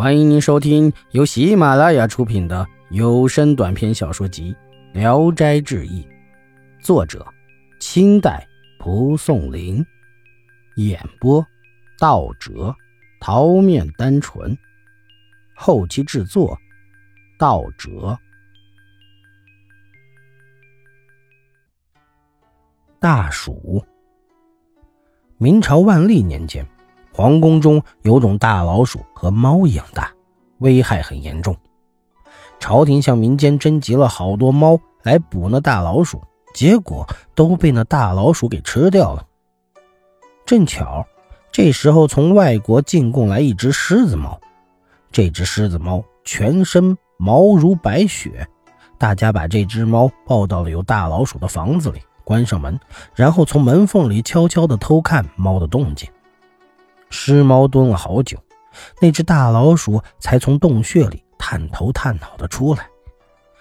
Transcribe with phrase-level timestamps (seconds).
[0.00, 4.56] 欢迎您收听由喜马拉雅出品的有声短篇小说集
[4.98, 6.02] 《聊斋志异》，
[6.82, 7.22] 作者：
[7.80, 8.48] 清代
[8.78, 9.84] 蒲松龄，
[10.76, 11.46] 演播：
[11.98, 12.74] 道哲、
[13.20, 14.56] 桃面单纯，
[15.54, 16.58] 后期制作：
[17.38, 18.18] 道哲。
[22.98, 23.84] 大暑，
[25.36, 26.66] 明朝万历年间。
[27.12, 30.10] 皇宫中有种大老鼠，和猫一样大，
[30.58, 31.56] 危害很严重。
[32.58, 36.22] 朝廷向民间征集了好多猫来捕那大老鼠，
[36.54, 39.26] 结果都被那大老鼠给吃掉了。
[40.46, 41.06] 正巧
[41.50, 44.38] 这时候从外国进贡来一只狮子猫，
[45.10, 48.46] 这只狮子猫全身毛如白雪，
[48.98, 52.78] 大家把这只猫抱到了有大老鼠的房子里，关上门，
[53.14, 56.08] 然后从门缝里悄悄地偷看猫的动静。
[57.10, 58.38] 尸猫蹲了好久，
[59.00, 62.88] 那只大老鼠才从洞穴里探头探脑的出来。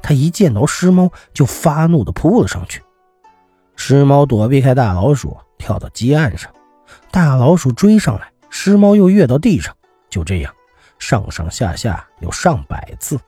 [0.00, 2.82] 他一见到尸猫，就发怒的扑了上去。
[3.76, 6.50] 尸猫躲避开大老鼠，跳到基岸上。
[7.10, 9.74] 大老鼠追上来，尸猫又跃到地上。
[10.08, 10.54] 就这样，
[10.98, 13.18] 上上下下有上百次。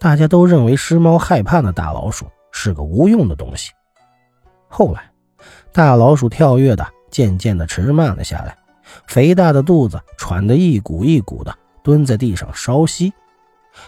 [0.00, 3.72] 大家都认为尸猫害怕那大老鼠是个无用的东西。
[4.68, 5.10] 后来，
[5.72, 8.56] 大老鼠跳跃的渐渐的迟慢了下来。
[9.06, 13.12] 肥大的肚子喘得一鼓一鼓的，蹲在地上稍息。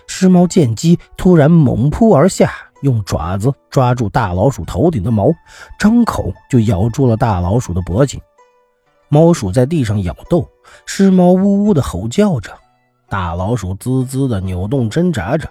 [0.09, 5.33] 尸猫见机，突然猛扑而下，用爪子抓住大老鼠头顶的毛，
[5.79, 8.21] 张口就咬住了大老鼠的脖颈。
[9.09, 10.49] 猫鼠在地上咬斗，
[10.85, 12.53] 狮猫呜呜的吼叫着，
[13.09, 15.49] 大老鼠滋滋的扭动挣扎着。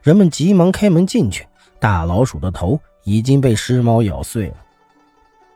[0.00, 1.46] 人们急忙开门进去，
[1.78, 4.56] 大老鼠的头已经被狮猫咬碎了。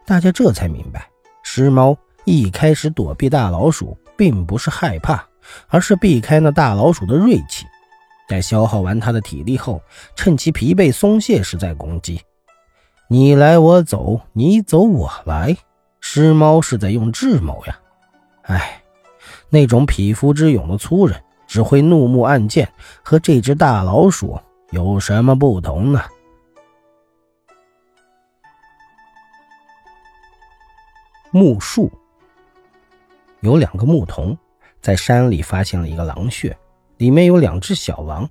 [0.04, 1.08] 大家这才明白，
[1.42, 1.96] 狮猫。
[2.24, 5.24] 一开始躲避大老鼠，并不是害怕，
[5.68, 7.66] 而是避开那大老鼠的锐气。
[8.28, 9.82] 在消耗完它的体力后，
[10.14, 12.20] 趁其疲惫松懈时再攻击。
[13.08, 15.56] 你来我走，你走我来，
[16.00, 17.76] 狮猫是在用智谋呀！
[18.42, 18.80] 哎，
[19.48, 24.38] 那种匹夫之勇的粗人，只会怒目暗箭，和这只大老鼠
[24.70, 26.04] 有什么不同呢？
[31.32, 31.90] 木树。
[33.40, 34.36] 有两个牧童
[34.80, 36.56] 在山里发现了一个狼穴，
[36.98, 38.28] 里面有两只小狼。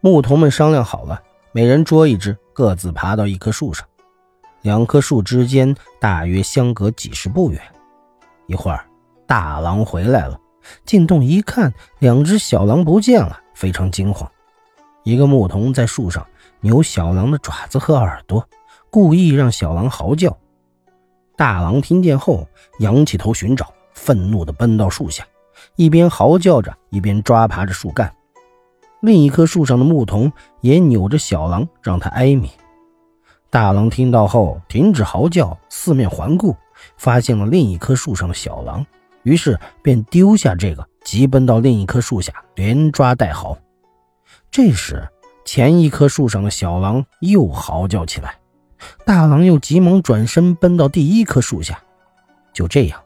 [0.00, 1.22] 牧童们商量好了，
[1.52, 3.86] 每人捉一只，各自爬到一棵树上。
[4.62, 7.60] 两棵树之间大约相隔几十步远。
[8.48, 8.84] 一会儿，
[9.26, 10.38] 大狼回来了，
[10.84, 14.30] 进洞一看，两只小狼不见了，非常惊慌。
[15.04, 16.26] 一个牧童在树上
[16.60, 18.48] 扭小狼的爪子和耳朵，
[18.90, 20.36] 故意让小狼嚎叫。
[21.36, 22.46] 大狼听见后，
[22.80, 23.72] 仰起头寻找。
[23.94, 25.24] 愤怒地奔到树下，
[25.76, 28.12] 一边嚎叫着，一边抓爬着树干。
[29.00, 32.48] 另一棵树上的牧童也扭着小狼，让它挨鸣。
[33.50, 36.56] 大狼听到后停止嚎叫，四面环顾，
[36.96, 38.86] 发现了另一棵树上的小狼，
[39.24, 43.58] 于是便丢下这个，急奔到另一棵树下，连抓带嚎。
[44.50, 45.06] 这时，
[45.44, 48.36] 前一棵树上的小狼又嚎叫起来，
[49.04, 51.82] 大狼又急忙转身奔到第一棵树下。
[52.52, 53.01] 就这样。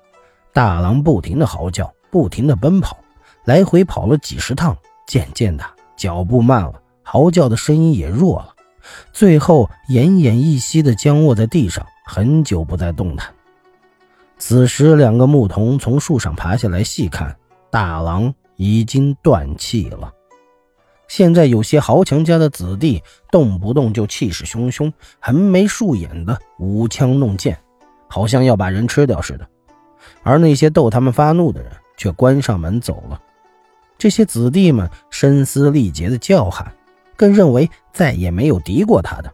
[0.56, 2.97] 大狼不停地嚎叫，不停地奔跑，
[3.44, 4.75] 来回跑了几十趟，
[5.06, 5.62] 渐渐的
[5.99, 8.55] 脚步慢了，嚎叫的声音也弱了，
[9.12, 13.28] 最后奄奄一息地僵卧在地上，很久不再动弹。
[14.39, 17.37] 此时，两个牧童从树上爬下来细看，
[17.71, 20.11] 大狼已经断气了。
[21.06, 24.91] 现在有些豪强家的子弟，动不动就气势汹汹、
[25.21, 27.59] 横眉竖眼的舞枪弄剑，
[28.09, 29.47] 好像要把人吃掉似的。
[30.22, 33.21] 而那些逗他们发怒的人却关上门走了。
[33.99, 36.71] 这些子弟们声嘶力竭的叫喊，
[37.17, 39.33] 更认为再也没有敌过他的，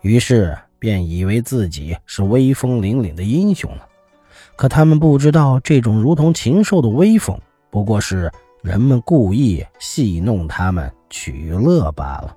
[0.00, 3.86] 于是便以为自己是威风凛凛的英雄了。
[4.56, 7.38] 可他们不知道，这种如同禽兽的威风，
[7.70, 8.32] 不过是
[8.62, 12.36] 人们故意戏弄他们取乐罢了。